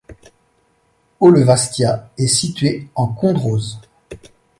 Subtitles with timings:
[1.19, 3.77] Haut-le-Wastia est située en Condroz.